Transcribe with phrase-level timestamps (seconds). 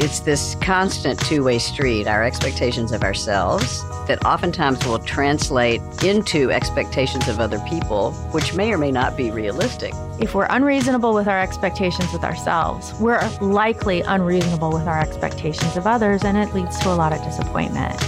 [0.00, 6.50] it's this constant two way street, our expectations of ourselves that oftentimes will translate into
[6.50, 9.92] expectations of other people, which may or may not be realistic.
[10.18, 15.86] If we're unreasonable with our expectations with ourselves, we're likely unreasonable with our expectations of
[15.86, 18.00] others, and it leads to a lot of disappointment.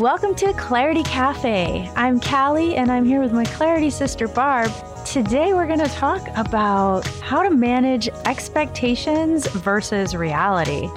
[0.00, 1.90] Welcome to Clarity Cafe.
[1.96, 4.72] I'm Callie, and I'm here with my Clarity sister, Barb.
[5.14, 10.90] Today, we're going to talk about how to manage expectations versus reality.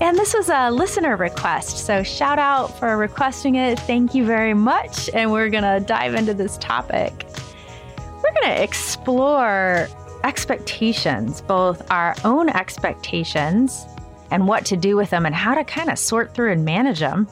[0.00, 1.86] And this was a listener request.
[1.86, 3.78] So, shout out for requesting it.
[3.78, 5.08] Thank you very much.
[5.14, 7.24] And we're going to dive into this topic.
[7.98, 9.86] We're going to explore
[10.24, 13.86] expectations, both our own expectations
[14.32, 16.98] and what to do with them, and how to kind of sort through and manage
[16.98, 17.28] them.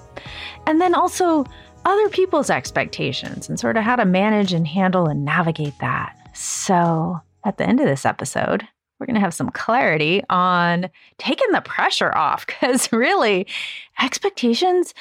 [0.68, 1.44] And then also,
[1.84, 6.16] other people's expectations and sort of how to manage and handle and navigate that.
[6.34, 8.66] So, at the end of this episode,
[8.98, 13.46] we're going to have some clarity on taking the pressure off because really,
[14.00, 14.94] expectations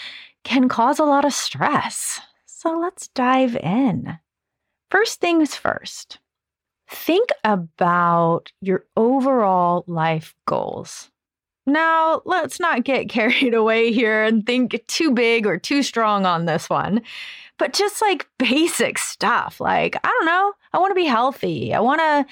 [0.44, 2.20] can cause a lot of stress.
[2.46, 4.20] So, let's dive in.
[4.90, 6.20] First things first,
[6.90, 11.10] think about your overall life goals.
[11.66, 16.46] Now, let's not get carried away here and think too big or too strong on
[16.46, 17.02] this one.
[17.58, 21.74] But just like basic stuff, like I don't know, I want to be healthy.
[21.74, 22.26] I want to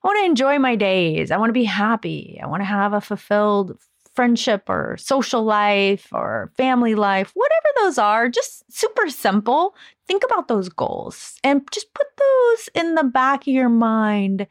[0.00, 1.30] I want to enjoy my days.
[1.30, 2.38] I want to be happy.
[2.42, 3.76] I want to have a fulfilled
[4.14, 9.76] friendship or social life or family life, whatever those are, just super simple.
[10.08, 14.48] Think about those goals and just put those in the back of your mind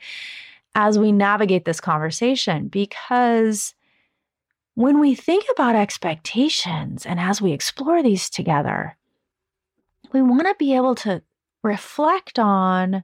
[0.76, 3.74] as we navigate this conversation because
[4.78, 8.96] when we think about expectations and as we explore these together,
[10.14, 11.24] we want to be able to
[11.64, 13.04] reflect on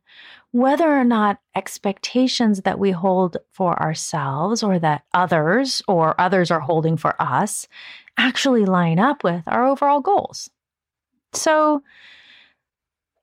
[0.51, 6.59] whether or not expectations that we hold for ourselves or that others or others are
[6.59, 7.67] holding for us
[8.19, 10.51] actually line up with our overall goals.
[11.33, 11.81] So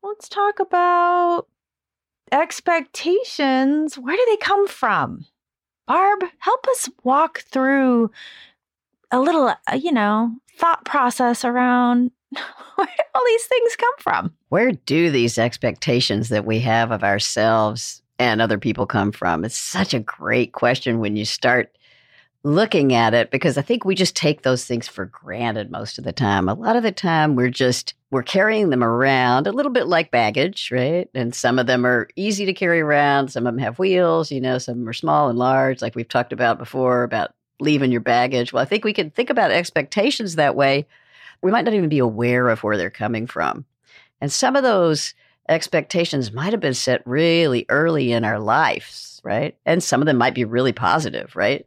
[0.03, 1.47] let's talk about
[2.33, 3.97] expectations.
[3.97, 5.27] Where do they come from?
[5.91, 8.13] Barb, help us walk through
[9.11, 12.13] a little, uh, you know, thought process around
[12.77, 14.33] where all these things come from.
[14.51, 19.45] Where do these expectations that we have of ourselves and other people come from?
[19.45, 21.77] It's such a great question when you start
[22.43, 26.05] looking at it because I think we just take those things for granted most of
[26.05, 26.49] the time.
[26.49, 30.11] A lot of the time we're just we're carrying them around a little bit like
[30.11, 31.09] baggage, right?
[31.15, 34.41] And some of them are easy to carry around, some of them have wheels, you
[34.41, 38.53] know, some are small and large like we've talked about before about leaving your baggage.
[38.53, 40.87] Well, I think we can think about expectations that way.
[41.43, 43.65] We might not even be aware of where they're coming from.
[44.21, 45.15] And some of those
[45.49, 49.57] expectations might have been set really early in our lives, right?
[49.67, 51.67] And some of them might be really positive, right?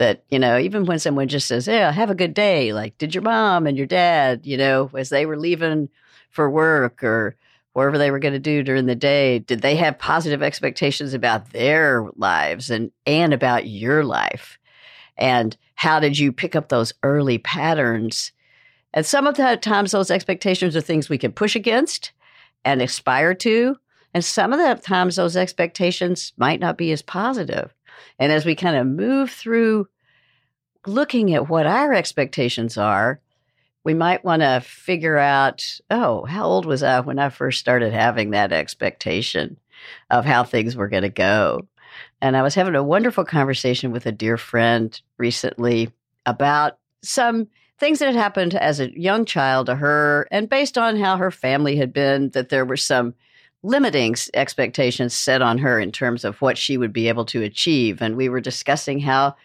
[0.00, 3.14] That you know even when someone just says yeah have a good day like did
[3.14, 5.90] your mom and your dad you know as they were leaving
[6.30, 7.36] for work or
[7.74, 11.50] whatever they were going to do during the day did they have positive expectations about
[11.50, 14.58] their lives and and about your life?
[15.16, 18.32] And how did you pick up those early patterns?
[18.94, 22.12] And some of the times those expectations are things we can push against
[22.64, 23.76] and aspire to
[24.12, 27.72] and some of the times those expectations might not be as positive
[28.18, 29.88] and as we kind of move through
[30.86, 33.20] looking at what our expectations are,
[33.84, 37.92] we might want to figure out oh, how old was I when I first started
[37.92, 39.58] having that expectation
[40.10, 41.66] of how things were going to go?
[42.20, 45.90] And I was having a wonderful conversation with a dear friend recently
[46.26, 50.96] about some things that had happened as a young child to her, and based on
[50.96, 53.14] how her family had been, that there were some
[53.62, 58.00] limiting expectations set on her in terms of what she would be able to achieve.
[58.00, 59.36] And we were discussing how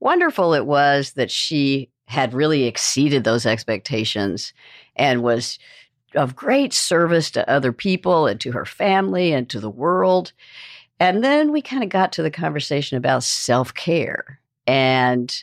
[0.00, 4.52] wonderful it was that she had really exceeded those expectations
[4.96, 5.58] and was
[6.14, 10.32] of great service to other people and to her family and to the world.
[11.00, 15.42] And then we kind of got to the conversation about self care and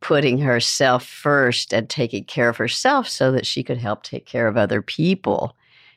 [0.00, 4.46] putting herself first and taking care of herself so that she could help take care
[4.46, 5.56] of other people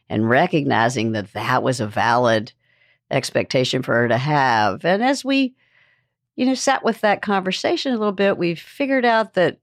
[0.09, 2.51] and recognizing that that was a valid
[3.09, 4.83] expectation for her to have.
[4.85, 5.53] And as we,
[6.35, 9.59] you know, sat with that conversation a little bit, we figured out that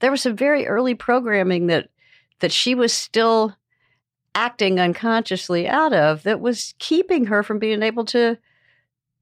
[0.00, 1.88] there was some very early programming that
[2.40, 3.56] that she was still
[4.34, 8.36] acting unconsciously out of that was keeping her from being able to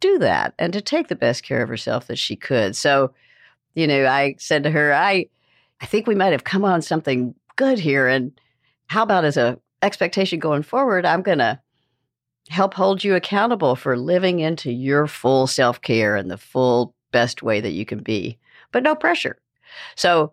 [0.01, 2.75] do that and to take the best care of herself that she could.
[2.75, 3.15] So,
[3.75, 5.27] you know, I said to her, I
[5.81, 8.33] I think we might have come on something good here and
[8.87, 11.61] how about as a expectation going forward, I'm going to
[12.49, 17.43] help hold you accountable for living into your full self care and the full best
[17.43, 18.39] way that you can be,
[18.73, 19.39] but no pressure.
[19.97, 20.33] So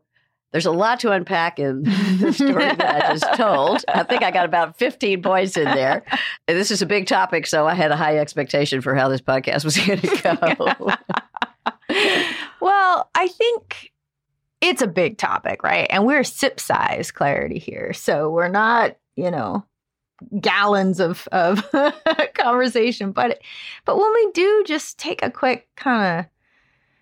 [0.51, 3.83] there's a lot to unpack in the story that I just told.
[3.87, 6.03] I think I got about 15 points in there.
[6.47, 9.21] And this is a big topic, so I had a high expectation for how this
[9.21, 11.95] podcast was going to go.
[12.59, 13.91] well, I think
[14.59, 15.87] it's a big topic, right?
[15.89, 17.93] And we're sip size clarity here.
[17.93, 19.65] So we're not, you know,
[20.39, 21.63] gallons of of
[22.33, 23.41] conversation, but
[23.85, 26.25] but when we do just take a quick kind of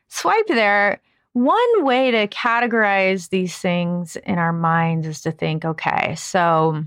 [0.08, 1.02] swipe there,
[1.34, 6.84] one way to categorize these things in our minds is to think, okay, so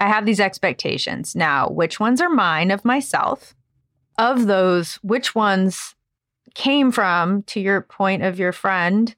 [0.00, 1.34] I have these expectations.
[1.34, 3.54] Now, which ones are mine of myself?
[4.18, 5.94] Of those, which ones
[6.54, 9.14] came from, to your point of your friend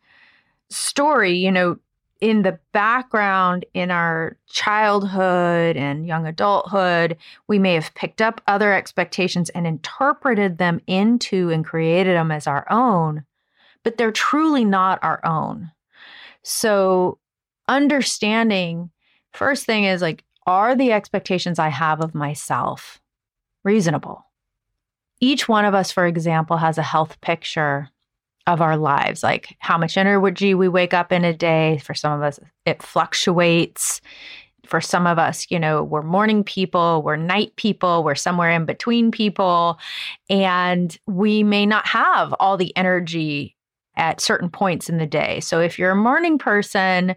[0.70, 1.78] story, you know,
[2.24, 7.16] in the background in our childhood and young adulthood,
[7.48, 12.46] we may have picked up other expectations and interpreted them into and created them as
[12.46, 13.24] our own
[13.84, 15.70] but they're truly not our own.
[16.42, 17.18] So,
[17.68, 18.90] understanding
[19.32, 23.00] first thing is like, are the expectations I have of myself
[23.62, 24.26] reasonable?
[25.20, 27.90] Each one of us, for example, has a health picture
[28.46, 31.78] of our lives, like how much energy we wake up in a day.
[31.78, 34.00] For some of us, it fluctuates.
[34.66, 38.64] For some of us, you know, we're morning people, we're night people, we're somewhere in
[38.64, 39.78] between people,
[40.30, 43.56] and we may not have all the energy
[43.96, 45.40] at certain points in the day.
[45.40, 47.14] So if you're a morning person,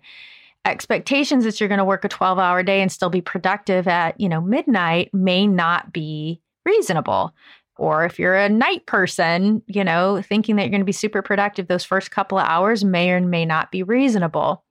[0.65, 4.19] expectations that you're going to work a 12 hour day and still be productive at,
[4.19, 7.33] you know, midnight may not be reasonable.
[7.77, 11.21] Or if you're a night person, you know, thinking that you're going to be super
[11.21, 14.63] productive those first couple of hours may or may not be reasonable.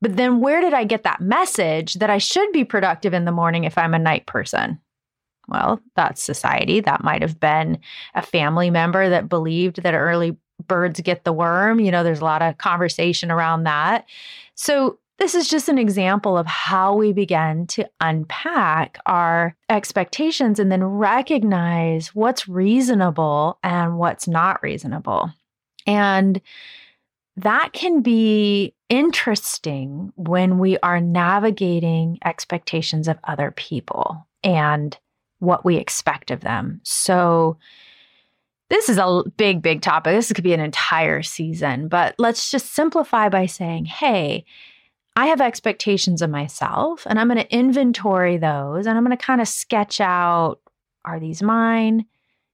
[0.00, 3.32] But then where did I get that message that I should be productive in the
[3.32, 4.78] morning if I'm a night person?
[5.48, 6.80] Well, that's society.
[6.80, 7.78] That might have been
[8.14, 11.80] a family member that believed that early birds get the worm.
[11.80, 14.06] You know, there's a lot of conversation around that.
[14.54, 20.70] So, this is just an example of how we begin to unpack our expectations and
[20.70, 25.30] then recognize what's reasonable and what's not reasonable.
[25.86, 26.40] And
[27.36, 34.96] that can be interesting when we are navigating expectations of other people and
[35.38, 36.80] what we expect of them.
[36.82, 37.58] So,
[38.68, 40.12] this is a big, big topic.
[40.12, 44.44] This could be an entire season, but let's just simplify by saying, hey,
[45.16, 49.22] I have expectations of myself and I'm going to inventory those and I'm going to
[49.22, 50.60] kind of sketch out
[51.06, 52.04] are these mine?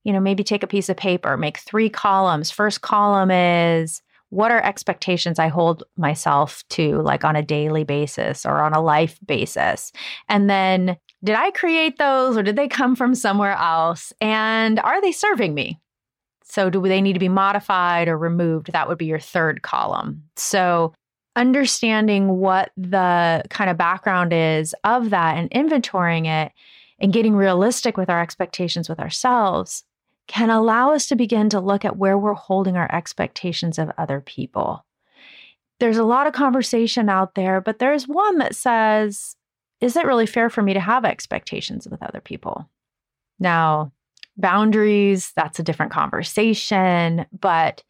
[0.04, 2.50] You know, maybe take a piece of paper, make three columns.
[2.50, 8.46] First column is what are expectations I hold myself to, like on a daily basis
[8.46, 9.92] or on a life basis?
[10.28, 14.12] And then did I create those or did they come from somewhere else?
[14.20, 15.80] And are they serving me?
[16.44, 18.72] So, do they need to be modified or removed?
[18.72, 20.24] That would be your third column.
[20.36, 20.92] So,
[21.36, 26.52] understanding what the kind of background is of that and inventorying it
[26.98, 29.84] and getting realistic with our expectations with ourselves
[30.28, 34.20] can allow us to begin to look at where we're holding our expectations of other
[34.20, 34.84] people.
[35.80, 39.36] There's a lot of conversation out there, but there's one that says,
[39.80, 42.68] Is it really fair for me to have expectations with other people?
[43.40, 43.92] Now,
[44.36, 47.26] boundaries, that's a different conversation.
[47.38, 47.82] But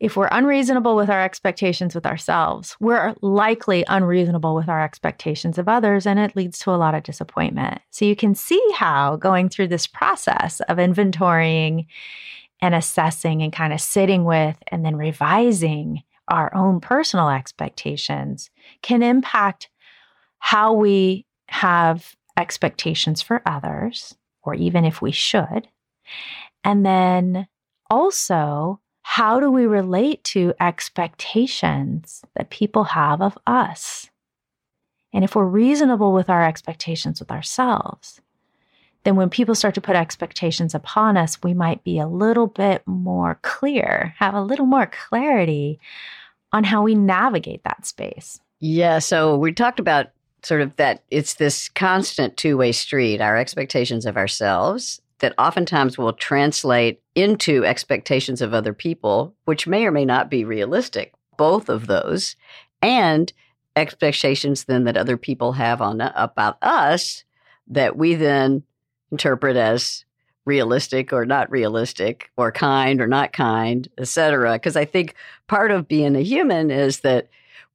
[0.00, 5.68] if we're unreasonable with our expectations with ourselves, we're likely unreasonable with our expectations of
[5.68, 7.80] others, and it leads to a lot of disappointment.
[7.90, 11.86] So you can see how going through this process of inventorying
[12.60, 18.50] and assessing and kind of sitting with and then revising our own personal expectations
[18.82, 19.68] can impact
[20.38, 25.68] how we have expectations for others or even if we should.
[26.62, 27.48] And then
[27.90, 34.10] also, how do we relate to expectations that people have of us?
[35.14, 38.20] And if we're reasonable with our expectations with ourselves,
[39.04, 42.82] then when people start to put expectations upon us, we might be a little bit
[42.86, 45.80] more clear, have a little more clarity
[46.52, 48.38] on how we navigate that space.
[48.60, 48.98] Yeah.
[48.98, 50.08] So we talked about
[50.42, 55.98] sort of that it's this constant two way street, our expectations of ourselves that oftentimes
[55.98, 61.68] will translate into expectations of other people, which may or may not be realistic, both
[61.68, 62.36] of those,
[62.82, 63.32] and
[63.76, 67.24] expectations then that other people have on about us
[67.68, 68.62] that we then
[69.10, 70.04] interpret as
[70.44, 74.54] realistic or not realistic or kind or not kind, etc.
[74.54, 75.14] Because I think
[75.46, 77.28] part of being a human is that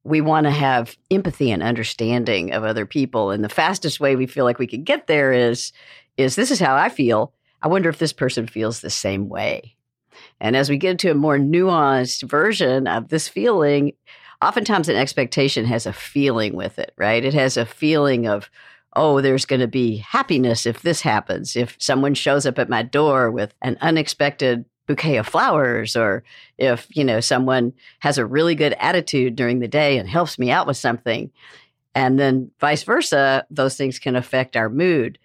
[0.03, 4.27] we want to have empathy and understanding of other people and the fastest way we
[4.27, 5.71] feel like we can get there is
[6.17, 9.75] is this is how i feel i wonder if this person feels the same way
[10.39, 13.93] And as we get to a more nuanced version of this feeling,
[14.41, 17.23] oftentimes an expectation has a feeling with it, right?
[17.23, 18.49] It has a feeling of,
[18.95, 21.55] oh, there's going to be happiness if this happens.
[21.55, 26.23] If someone shows up at my door with an unexpected bouquet of flowers, or
[26.57, 30.51] if, you know, someone has a really good attitude during the day and helps me
[30.51, 31.31] out with something.
[31.95, 35.19] And then vice versa, those things can affect our mood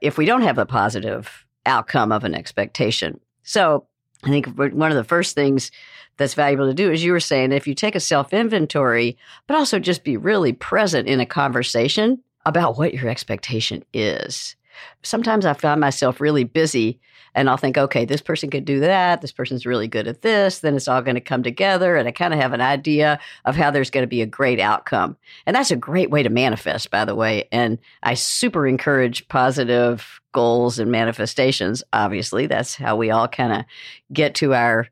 [0.00, 3.20] if we don't have a positive outcome of an expectation.
[3.42, 3.86] So
[4.24, 5.70] I think one of the first things
[6.16, 9.16] that's valuable to do is you were saying if you take a self inventory,
[9.46, 14.56] but also just be really present in a conversation about what your expectation is.
[15.02, 17.00] Sometimes I find myself really busy
[17.34, 19.20] and I'll think, okay, this person could do that.
[19.20, 20.60] This person's really good at this.
[20.60, 21.96] Then it's all going to come together.
[21.96, 24.60] And I kind of have an idea of how there's going to be a great
[24.60, 25.16] outcome.
[25.46, 27.48] And that's a great way to manifest, by the way.
[27.50, 31.82] And I super encourage positive goals and manifestations.
[31.92, 33.64] Obviously, that's how we all kind of
[34.12, 34.88] get to our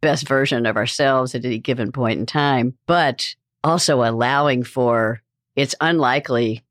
[0.00, 2.74] best version of ourselves at any given point in time.
[2.86, 5.22] But also allowing for
[5.56, 6.62] it's unlikely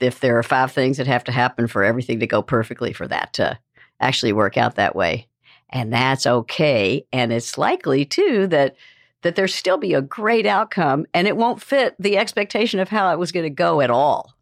[0.00, 3.06] if there are five things that have to happen for everything to go perfectly for
[3.06, 3.58] that to
[4.00, 5.26] actually work out that way.
[5.70, 7.06] And that's okay.
[7.12, 8.76] And it's likely too that
[9.22, 13.12] that there still be a great outcome and it won't fit the expectation of how
[13.12, 14.34] it was going to go at all.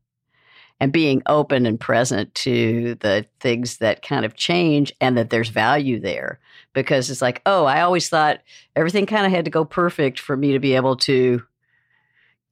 [0.81, 5.49] And being open and present to the things that kind of change and that there's
[5.49, 6.39] value there.
[6.73, 8.43] Because it's like, oh, I always thought
[8.77, 11.43] everything kind of had to go perfect for me to be able to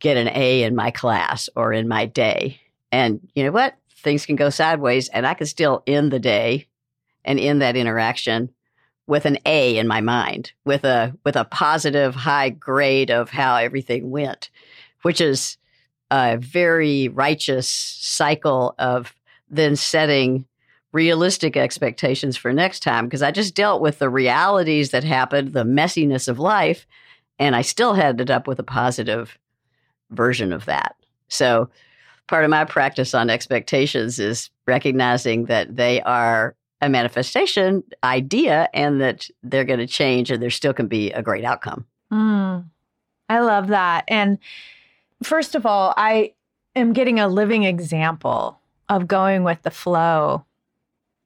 [0.00, 2.60] get an A in my class or in my day.
[2.90, 3.76] And you know what?
[3.98, 6.66] Things can go sideways and I can still end the day
[7.26, 8.50] and in that interaction
[9.06, 13.56] with an A in my mind, with a with a positive high grade of how
[13.56, 14.50] everything went,
[15.02, 15.58] which is
[16.10, 19.14] a very righteous cycle of
[19.50, 20.46] then setting
[20.92, 25.64] realistic expectations for next time because I just dealt with the realities that happened, the
[25.64, 26.86] messiness of life,
[27.38, 29.36] and I still ended up with a positive
[30.10, 30.96] version of that.
[31.28, 31.68] So
[32.28, 39.00] part of my practice on expectations is recognizing that they are a manifestation idea and
[39.00, 41.86] that they're going to change and there still can be a great outcome.
[42.12, 42.64] Mm,
[43.28, 44.04] I love that.
[44.08, 44.38] And
[45.22, 46.34] first of all, I
[46.74, 50.44] am getting a living example of going with the flow.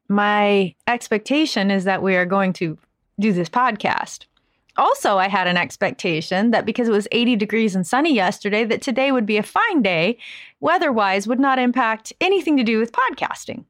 [0.09, 2.79] My expectation is that we are going to
[3.19, 4.27] do this podcast.
[4.77, 8.81] Also, I had an expectation that because it was 80 degrees and sunny yesterday, that
[8.81, 10.17] today would be a fine day,
[10.61, 13.65] weather wise, would not impact anything to do with podcasting.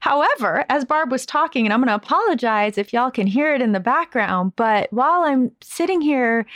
[0.00, 3.62] However, as Barb was talking, and I'm going to apologize if y'all can hear it
[3.62, 6.46] in the background, but while I'm sitting here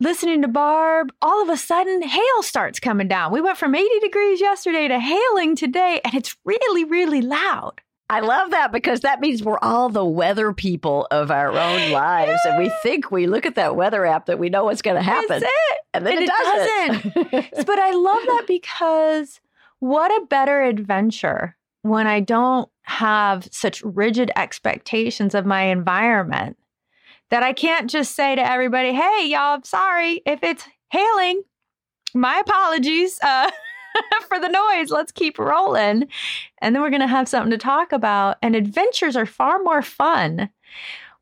[0.00, 3.32] listening to Barb, all of a sudden hail starts coming down.
[3.32, 7.80] We went from 80 degrees yesterday to hailing today, and it's really, really loud.
[8.08, 12.40] I love that because that means we're all the weather people of our own lives.
[12.44, 12.52] Yeah.
[12.52, 15.02] And we think we look at that weather app that we know what's going to
[15.02, 15.40] happen.
[15.40, 15.78] That's it.
[15.92, 17.30] And then and it, it doesn't.
[17.32, 17.66] doesn't.
[17.66, 19.40] but I love that because
[19.80, 21.55] what a better adventure
[21.88, 26.56] when I don't have such rigid expectations of my environment
[27.30, 31.42] that I can't just say to everybody, hey, y'all, I'm sorry if it's hailing.
[32.14, 33.50] My apologies uh,
[34.28, 34.90] for the noise.
[34.90, 36.08] Let's keep rolling.
[36.62, 38.36] And then we're going to have something to talk about.
[38.42, 40.50] And adventures are far more fun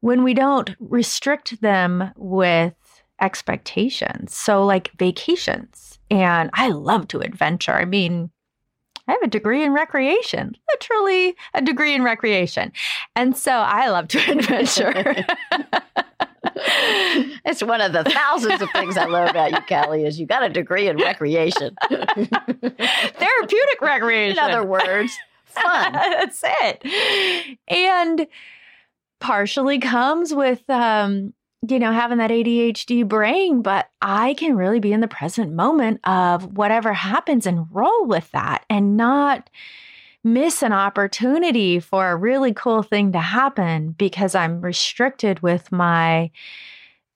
[0.00, 2.75] when we don't restrict them with
[3.21, 4.37] expectations.
[4.37, 5.99] So, like vacations.
[6.11, 7.73] And I love to adventure.
[7.73, 8.30] I mean,
[9.06, 12.73] I have a degree in recreation, literally a degree in recreation.
[13.14, 15.26] And so I love to adventure.
[17.44, 20.42] it's one of the thousands of things I love about you, Callie, is you got
[20.42, 21.76] a degree in recreation.
[21.88, 24.38] Therapeutic recreation.
[24.38, 25.92] In other words, fun.
[25.92, 27.58] That's it.
[27.68, 28.26] And
[29.20, 31.34] partially comes with um,
[31.68, 36.00] you know, having that ADHD brain, but I can really be in the present moment
[36.04, 39.50] of whatever happens and roll with that and not
[40.25, 46.30] miss an opportunity for a really cool thing to happen because I'm restricted with my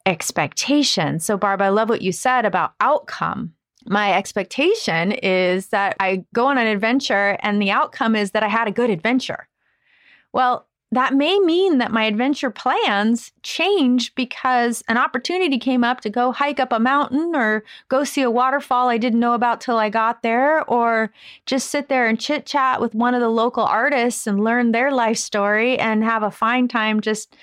[0.05, 1.25] expectations.
[1.25, 3.55] So, Barb, I love what you said about outcome.
[3.87, 8.49] My expectation is that I go on an adventure and the outcome is that I
[8.49, 9.49] had a good adventure.
[10.33, 16.09] Well, that may mean that my adventure plans change because an opportunity came up to
[16.09, 19.77] go hike up a mountain or go see a waterfall I didn't know about till
[19.77, 21.13] I got there, or
[21.45, 24.91] just sit there and chit chat with one of the local artists and learn their
[24.91, 27.37] life story and have a fine time just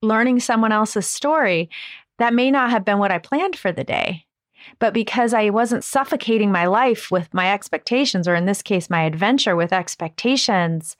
[0.00, 1.68] learning someone else's story.
[2.18, 4.24] That may not have been what I planned for the day.
[4.78, 9.02] But because I wasn't suffocating my life with my expectations, or in this case, my
[9.02, 10.96] adventure with expectations,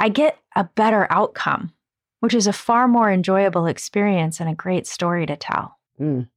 [0.00, 1.72] I get a better outcome.
[2.20, 5.78] which is a far more enjoyable experience and a great story to tell.
[5.98, 6.28] Mm.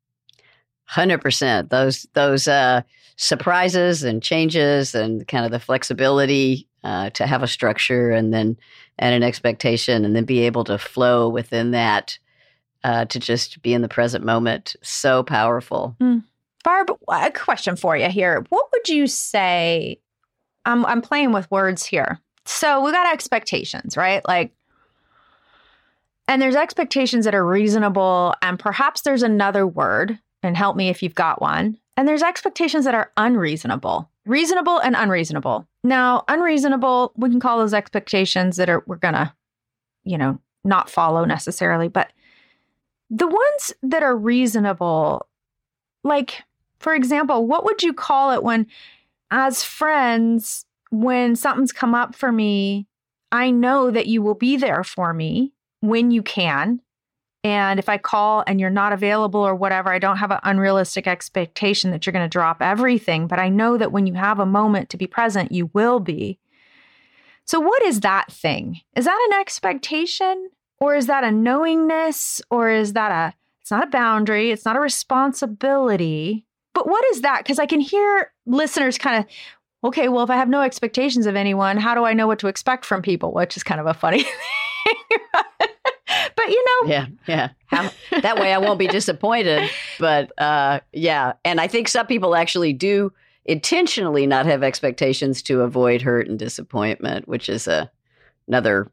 [0.89, 1.69] 100%.
[1.69, 2.83] Those, those uh,
[3.17, 8.57] surprises and changes and kind of the flexibility uh, to have a structure and then
[8.97, 12.17] and an expectation and then be able to flow within that
[12.85, 14.77] uh, to just be in the present moment.
[14.81, 15.97] So powerful.
[15.99, 16.23] Mm.
[16.63, 18.45] Barb, a question for you here.
[18.47, 19.99] What would you say?
[20.65, 22.19] I'm, I'm playing with words here.
[22.45, 24.21] So we got expectations, right?
[24.27, 24.53] Like,
[26.27, 31.03] and there's expectations that are reasonable, and perhaps there's another word, and help me if
[31.03, 31.77] you've got one.
[31.95, 35.67] And there's expectations that are unreasonable, reasonable and unreasonable.
[35.83, 39.35] Now, unreasonable, we can call those expectations that are we're gonna,
[40.03, 42.11] you know, not follow necessarily, but
[43.09, 45.27] the ones that are reasonable,
[46.03, 46.43] like
[46.79, 48.67] for example, what would you call it when,
[49.31, 52.87] as friends, when something's come up for me,
[53.31, 56.81] I know that you will be there for me when you can.
[57.43, 61.07] And if I call and you're not available or whatever, I don't have an unrealistic
[61.07, 64.45] expectation that you're going to drop everything, but I know that when you have a
[64.45, 66.37] moment to be present, you will be.
[67.45, 68.81] So, what is that thing?
[68.95, 73.83] Is that an expectation or is that a knowingness or is that a, it's not
[73.83, 76.45] a boundary, it's not a responsibility.
[76.75, 77.39] But what is that?
[77.39, 79.25] Because I can hear listeners kind of,
[79.83, 82.47] okay, well, if I have no expectations of anyone, how do I know what to
[82.47, 83.33] expect from people?
[83.33, 84.95] Which is kind of a funny thing.
[86.35, 87.49] but you know, yeah, yeah.
[88.21, 89.69] That way I won't be disappointed.
[89.99, 93.11] But uh, yeah, and I think some people actually do
[93.45, 97.91] intentionally not have expectations to avoid hurt and disappointment, which is a
[98.47, 98.91] another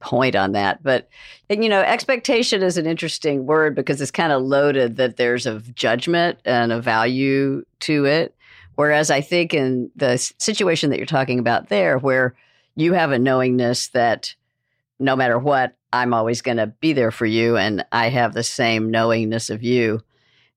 [0.00, 0.82] point on that.
[0.82, 1.08] But,
[1.48, 5.46] and, you know, expectation is an interesting word because it's kind of loaded that there's
[5.46, 8.34] a judgment and a value to it.
[8.80, 12.34] Whereas I think in the situation that you're talking about there, where
[12.76, 14.34] you have a knowingness that
[14.98, 18.42] no matter what, I'm always going to be there for you, and I have the
[18.42, 20.00] same knowingness of you.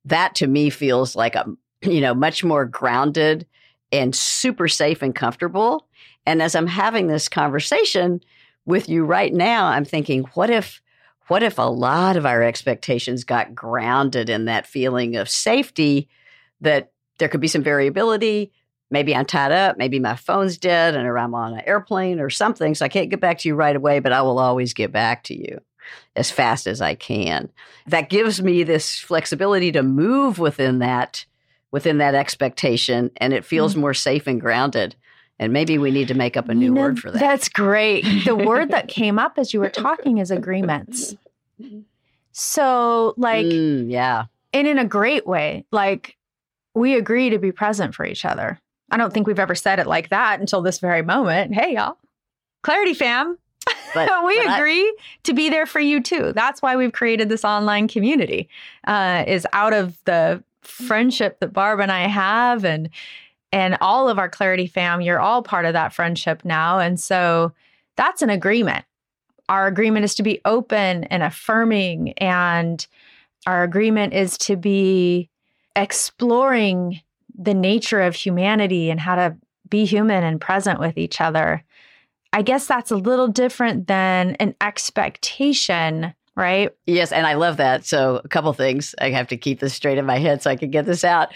[0.06, 1.46] That to me feels like a,
[1.82, 3.46] you know, much more grounded
[3.92, 5.86] and super safe and comfortable.
[6.26, 8.22] And as I'm having this conversation,
[8.66, 10.82] with you right now, I'm thinking, what if
[11.28, 16.08] what if a lot of our expectations got grounded in that feeling of safety
[16.62, 18.52] that there could be some variability
[18.90, 22.30] maybe i'm tied up maybe my phone's dead and or i'm on an airplane or
[22.30, 24.92] something so i can't get back to you right away but i will always get
[24.92, 25.60] back to you
[26.16, 27.50] as fast as i can
[27.88, 31.26] that gives me this flexibility to move within that
[31.72, 33.82] within that expectation and it feels mm-hmm.
[33.82, 34.96] more safe and grounded
[35.40, 37.20] and maybe we need to make up a new you know, word for that.
[37.20, 38.06] That's great.
[38.24, 41.16] The word that came up as you were talking is agreements.
[42.32, 44.26] So, like, mm, yeah.
[44.54, 46.18] And in a great way, like,
[46.76, 48.60] we agree to be present for each other.
[48.92, 51.54] I don't think we've ever said it like that until this very moment.
[51.54, 51.98] Hey, y'all.
[52.62, 53.38] Clarity fam.
[53.94, 56.32] But, we but agree I, to be there for you too.
[56.34, 58.50] That's why we've created this online community.
[58.86, 62.90] Uh, is out of the friendship that Barb and I have and
[63.52, 66.80] and all of our Clarity fam, you're all part of that friendship now.
[66.80, 67.54] And so
[67.96, 68.84] that's an agreement.
[69.48, 72.86] Our agreement is to be open and affirming, and
[73.46, 75.30] our agreement is to be
[75.76, 77.02] exploring
[77.38, 79.36] the nature of humanity and how to
[79.70, 81.64] be human and present with each other.
[82.32, 86.72] I guess that's a little different than an expectation right?
[86.88, 87.86] Yes, and I love that.
[87.86, 88.96] So, a couple things.
[89.00, 91.30] I have to keep this straight in my head so I can get this out.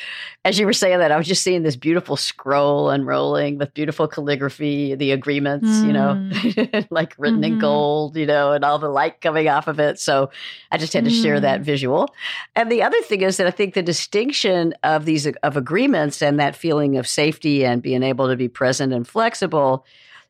[0.44, 4.08] As you were saying that, I was just seeing this beautiful scroll unrolling with beautiful
[4.08, 5.86] calligraphy, the agreements, mm.
[5.86, 6.88] you know, mm.
[6.90, 7.54] like written mm-hmm.
[7.54, 10.00] in gold, you know, and all the light coming off of it.
[10.00, 10.32] So,
[10.72, 11.22] I just had to mm.
[11.22, 11.64] share that mm.
[11.64, 12.14] visual.
[12.56, 16.40] And the other thing is that I think the distinction of these of agreements and
[16.40, 19.86] that feeling of safety and being able to be present and flexible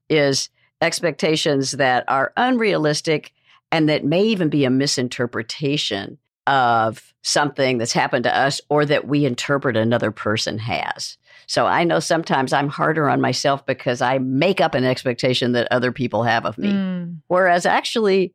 [0.10, 0.50] is
[0.82, 3.32] expectations that are unrealistic
[3.72, 9.08] and that may even be a misinterpretation of something that's happened to us or that
[9.08, 11.18] we interpret another person has.
[11.46, 15.68] So I know sometimes I'm harder on myself because I make up an expectation that
[15.72, 16.72] other people have of me.
[16.72, 17.18] Mm.
[17.28, 18.34] Whereas actually,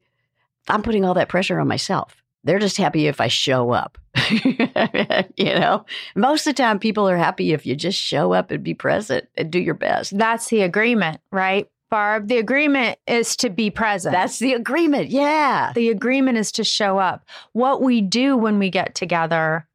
[0.69, 2.23] I'm putting all that pressure on myself.
[2.45, 3.99] They're just happy if I show up.
[4.31, 8.63] you know, most of the time people are happy if you just show up and
[8.63, 10.17] be present and do your best.
[10.17, 11.69] That's the agreement, right?
[11.93, 12.29] Barb.
[12.29, 14.15] The agreement is to be present.
[14.15, 15.11] That's the agreement.
[15.11, 15.73] Yeah.
[15.75, 17.23] The agreement is to show up.
[17.53, 19.69] What we do when we get together,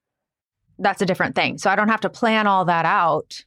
[0.80, 1.60] that's a different thing.
[1.60, 3.46] So I don't have to plan all that out.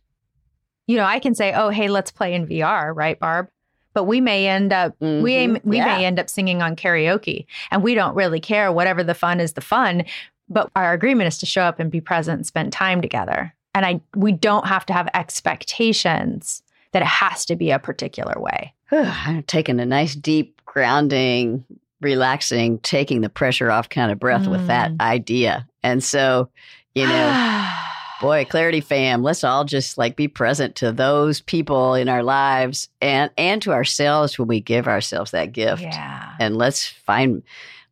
[0.86, 3.48] You know, I can say, "Oh, hey, let's play in VR," right, Barb?
[3.92, 5.24] But we may end up mm-hmm.
[5.24, 5.86] we aim, we yeah.
[5.86, 8.70] may end up singing on karaoke, and we don't really care.
[8.70, 10.04] Whatever the fun is, the fun.
[10.48, 13.52] But our agreement is to show up and be present and spend time together.
[13.74, 18.34] And I we don't have to have expectations that it has to be a particular
[18.36, 18.74] way.
[18.90, 21.64] I'm taking a nice deep grounding
[22.00, 25.00] relaxing, taking the pressure off kind of breath with that Mm.
[25.00, 25.68] idea.
[25.82, 26.48] And so,
[26.94, 27.68] you know,
[28.22, 32.88] boy, Clarity fam, let's all just like be present to those people in our lives
[33.02, 35.82] and and to ourselves when we give ourselves that gift.
[35.82, 36.32] yeah.
[36.40, 37.42] And let's find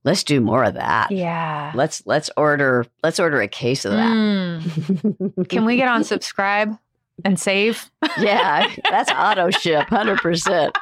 [0.04, 1.10] let's do more of that.
[1.10, 1.72] Yeah.
[1.74, 4.16] Let's let's order let's order a case of that.
[4.16, 5.48] Mm.
[5.50, 6.76] Can we get on subscribe
[7.24, 7.90] and save?
[8.18, 10.76] yeah, that's auto ship, hundred percent.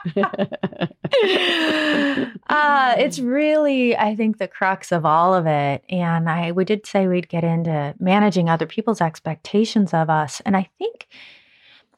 [2.49, 5.83] uh, it's really, I think, the crux of all of it.
[5.88, 10.40] And I we did say we'd get into managing other people's expectations of us.
[10.44, 11.07] And I think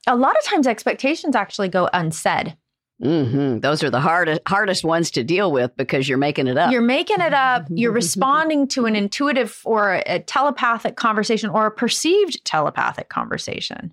[0.06, 2.56] a lot of times expectations actually go unsaid.
[3.02, 3.60] Mm-hmm.
[3.60, 6.72] Those are the hardest hardest ones to deal with because you're making it up.
[6.72, 7.66] You're making it up.
[7.70, 13.92] You're responding to an intuitive or a telepathic conversation or a perceived telepathic conversation.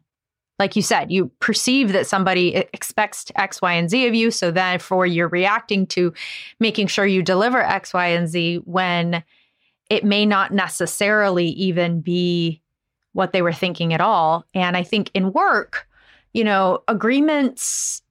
[0.57, 4.31] Like you said, you perceive that somebody expects X, Y, and Z of you.
[4.31, 6.13] So therefore, you're reacting to
[6.59, 9.23] making sure you deliver X, Y, and Z when
[9.89, 12.61] it may not necessarily even be
[13.13, 14.45] what they were thinking at all.
[14.53, 15.87] And I think in work,
[16.33, 18.01] you know, agreements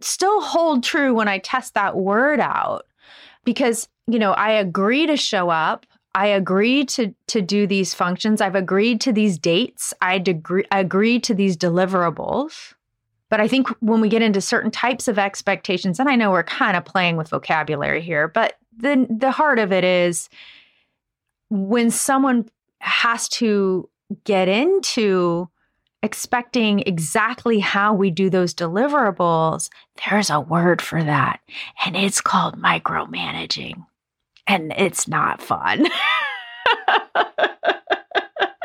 [0.00, 2.86] still hold true when I test that word out
[3.44, 8.40] because you know i agree to show up i agree to to do these functions.
[8.40, 9.94] I've agreed to these dates.
[10.00, 10.22] I
[10.72, 12.74] agree to these deliverables.
[13.28, 16.42] But i think when we get into certain types of expectations and i know we're
[16.42, 20.28] kind of playing with vocabulary here but the the heart of it is
[21.48, 22.48] when someone
[22.80, 23.88] has to
[24.24, 25.48] get into
[26.02, 29.68] expecting exactly how we do those deliverables
[30.08, 31.40] there's a word for that
[31.84, 33.84] and it's called micromanaging
[34.50, 35.86] and it's not fun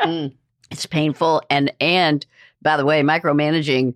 [0.02, 0.32] Mm.
[0.70, 2.24] It's painful and and
[2.62, 3.94] by the way, micromanaging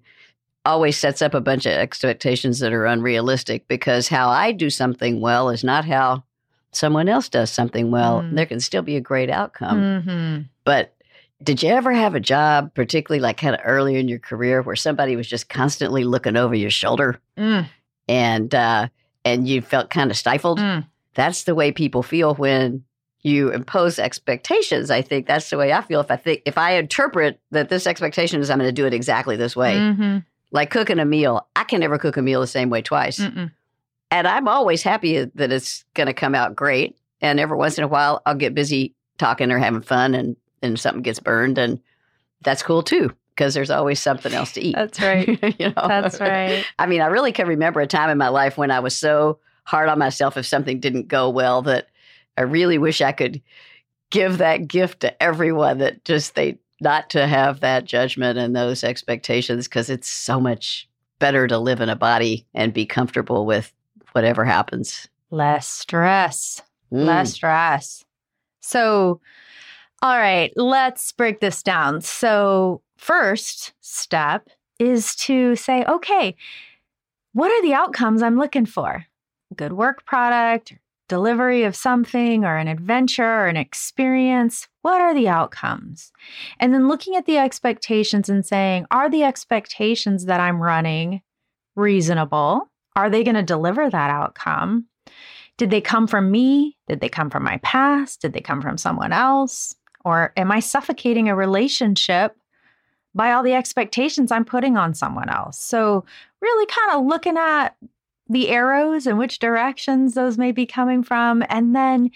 [0.64, 5.20] always sets up a bunch of expectations that are unrealistic because how I do something
[5.20, 6.22] well is not how
[6.72, 8.22] someone else does something well.
[8.22, 8.35] Mm.
[8.37, 9.79] There can still be a great outcome.
[9.81, 10.48] Mhm.
[10.64, 10.94] But
[11.42, 14.76] did you ever have a job, particularly like kind of early in your career, where
[14.76, 17.66] somebody was just constantly looking over your shoulder Mm,
[18.09, 18.88] and uh,
[19.24, 20.59] and you felt kind of stifled?
[20.59, 20.87] mm.
[21.14, 22.85] That's the way people feel when
[23.23, 24.90] you impose expectations.
[24.90, 26.01] I think that's the way I feel.
[26.01, 28.94] If I think if I interpret that this expectation is I'm going to do it
[28.94, 30.25] exactly this way, Mhm.
[30.53, 33.51] like cooking a meal, I can never cook a meal the same way twice, Mm-mm.
[34.11, 36.96] and I'm always happy that it's going to come out great.
[37.20, 40.79] And every once in a while, I'll get busy talking or having fun, and and
[40.79, 41.79] something gets burned, and
[42.42, 44.75] that's cool too because there's always something else to eat.
[44.75, 45.29] That's right.
[45.61, 45.88] you know?
[45.88, 46.64] That's right.
[46.79, 49.38] I mean, I really can remember a time in my life when I was so
[49.64, 51.88] hard on myself if something didn't go well that
[52.37, 53.40] I really wish I could
[54.11, 58.83] give that gift to everyone that just they not to have that judgment and those
[58.83, 63.73] expectations because it's so much better to live in a body and be comfortable with
[64.12, 65.07] whatever happens.
[65.31, 66.62] Less stress.
[66.92, 67.05] Mm.
[67.05, 68.05] Less stress.
[68.61, 69.20] So,
[70.03, 72.01] all right, let's break this down.
[72.01, 76.35] So, first step is to say, okay,
[77.33, 79.07] what are the outcomes I'm looking for?
[79.57, 80.75] Good work product,
[81.09, 84.69] delivery of something, or an adventure, or an experience.
[84.83, 86.13] What are the outcomes?
[86.61, 91.21] And then looking at the expectations and saying, are the expectations that I'm running
[91.75, 92.71] reasonable?
[92.95, 94.87] Are they going to deliver that outcome?
[95.59, 96.77] Did they come from me?
[96.89, 98.23] Did they come from my past?
[98.23, 99.75] Did they come from someone else?
[100.05, 102.37] Or am I suffocating a relationship
[103.15, 105.61] by all the expectations I'm putting on someone else?
[105.61, 106.05] So,
[106.41, 107.77] really kind of looking at
[108.31, 112.11] the arrows and which directions those may be coming from, and then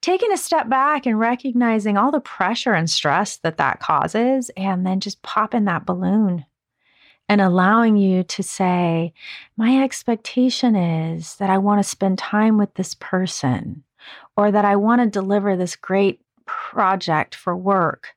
[0.00, 4.84] taking a step back and recognizing all the pressure and stress that that causes, and
[4.84, 6.44] then just popping that balloon
[7.28, 9.14] and allowing you to say,
[9.56, 13.84] My expectation is that I want to spend time with this person
[14.36, 18.08] or that I want to deliver this great project for work.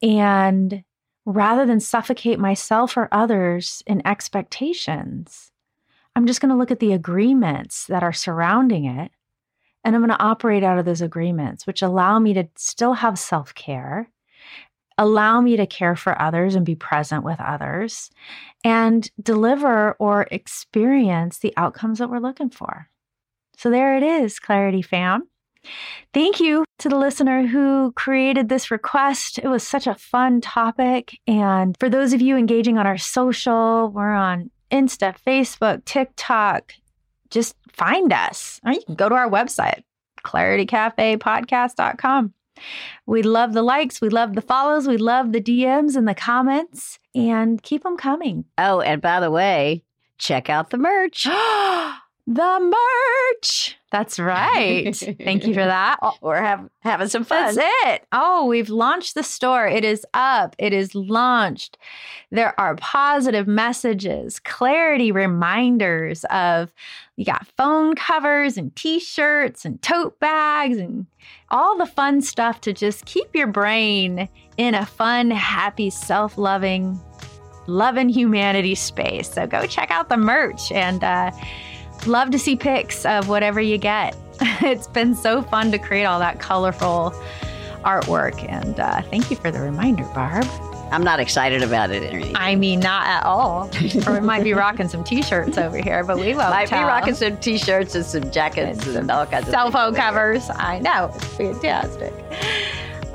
[0.00, 0.84] And
[1.26, 5.50] rather than suffocate myself or others in expectations,
[6.16, 9.12] I'm just going to look at the agreements that are surrounding it.
[9.84, 13.18] And I'm going to operate out of those agreements, which allow me to still have
[13.18, 14.10] self care,
[14.98, 18.10] allow me to care for others and be present with others,
[18.64, 22.88] and deliver or experience the outcomes that we're looking for.
[23.56, 25.28] So there it is, Clarity Fam.
[26.14, 29.38] Thank you to the listener who created this request.
[29.38, 31.18] It was such a fun topic.
[31.26, 36.74] And for those of you engaging on our social, we're on Insta, Facebook, TikTok.
[37.30, 38.60] Just find us.
[38.64, 39.82] Or you can go to our website,
[40.24, 42.34] claritycafepodcast.com.
[43.06, 46.98] We love the likes, we love the follows, we love the DMs and the comments,
[47.14, 48.46] and keep them coming.
[48.58, 49.84] Oh, and by the way,
[50.18, 51.28] check out the merch.
[52.28, 52.74] the
[53.40, 53.78] merch!
[53.90, 54.94] That's right.
[54.94, 55.98] Thank you for that.
[56.20, 57.54] We're have, having some fun.
[57.54, 58.06] That's it.
[58.12, 59.66] Oh, we've launched the store.
[59.66, 60.54] It is up.
[60.58, 61.78] It is launched.
[62.30, 66.70] There are positive messages, clarity reminders of
[67.16, 71.06] you got phone covers and t-shirts and tote bags and
[71.48, 77.00] all the fun stuff to just keep your brain in a fun, happy, self-loving,
[77.66, 79.32] loving humanity space.
[79.32, 81.30] So go check out the merch and uh
[82.08, 84.16] love to see pics of whatever you get.
[84.62, 87.12] it's been so fun to create all that colorful
[87.84, 88.48] artwork.
[88.50, 90.46] And uh, thank you for the reminder, Barb.
[90.90, 92.14] I'm not excited about it.
[92.14, 93.70] Or I mean, not at all.
[94.06, 96.50] or we might be rocking some t-shirts over here, but we won't.
[96.50, 96.82] Might tell.
[96.82, 100.48] be rocking some t-shirts and some jackets and, and all kinds of cell phone covers.
[100.50, 102.12] I know it's fantastic.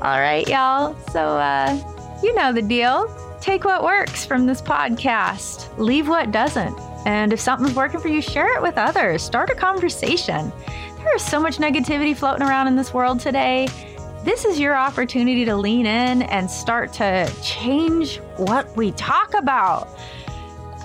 [0.01, 0.95] All right, y'all.
[1.09, 3.09] So uh, you know the deal.
[3.41, 5.75] Take what works from this podcast.
[5.77, 6.77] Leave what doesn't.
[7.05, 9.21] And if something's working for you, share it with others.
[9.21, 10.51] Start a conversation.
[10.97, 13.67] There is so much negativity floating around in this world today.
[14.23, 19.89] This is your opportunity to lean in and start to change what we talk about.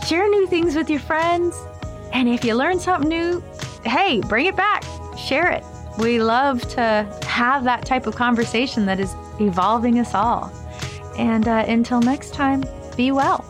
[0.07, 1.57] Share new things with your friends.
[2.13, 3.43] And if you learn something new,
[3.85, 4.83] hey, bring it back,
[5.17, 5.63] share it.
[5.99, 10.53] We love to have that type of conversation that is evolving us all.
[11.17, 12.65] And uh, until next time,
[12.97, 13.45] be well.